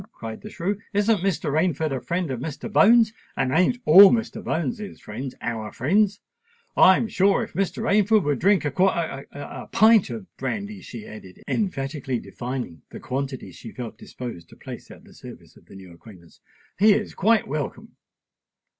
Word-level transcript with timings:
cried 0.13 0.41
the 0.41 0.49
shrew. 0.49 0.81
"Isn't 0.93 1.19
Mr. 1.19 1.51
Rainford 1.51 1.91
a 1.95 2.01
friend 2.01 2.31
of 2.31 2.39
Mr. 2.39 2.73
Bones?—and 2.73 3.51
ain't 3.51 3.77
all 3.85 4.09
Mr. 4.09 4.43
Bones's 4.43 4.99
friends 4.99 5.35
our 5.41 5.71
friends? 5.71 6.19
I'm 6.75 7.07
sure 7.07 7.43
if 7.43 7.53
Mr. 7.53 7.83
Rainford 7.83 8.23
would 8.23 8.39
drink 8.39 8.65
a—a 8.65 8.71
quar—a 8.71 9.67
pint 9.71 10.09
of 10.09 10.25
brandy," 10.37 10.81
she 10.81 11.05
added, 11.05 11.43
emphatically 11.47 12.17
defining 12.17 12.81
the 12.89 12.99
quantity 12.99 13.51
she 13.51 13.71
felt 13.71 13.99
disposed 13.99 14.49
to 14.49 14.55
place 14.55 14.89
at 14.89 15.03
the 15.03 15.13
service 15.13 15.55
of 15.55 15.67
the 15.67 15.75
new 15.75 15.93
acquaintance, 15.93 16.39
"he 16.79 16.93
is 16.93 17.13
quite 17.13 17.47
welcome." 17.47 17.95